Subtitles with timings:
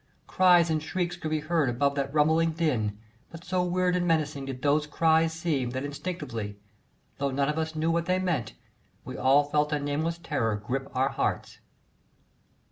[0.25, 2.97] Cries and shrieks could be heard above that rumbling din,
[3.29, 6.57] but so weird and menacing did those cries seem, that instinctively
[7.19, 8.53] though none of us knew what they meant
[9.05, 11.59] we all felt a nameless terror grip our hearts.